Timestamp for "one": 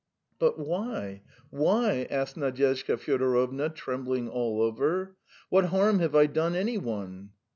6.79-7.33